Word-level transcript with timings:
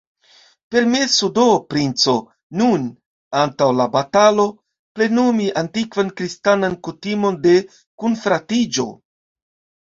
Permesu 0.75 1.27
do, 1.33 1.43
princo, 1.73 2.15
nun, 2.61 2.87
antaŭ 3.41 3.67
la 3.81 3.87
batalo, 3.97 4.45
plenumi 4.97 5.51
antikvan 5.63 6.09
kristanan 6.23 6.79
kutimon 6.89 7.39
de 7.45 7.55
kunfratiĝo! 8.05 8.89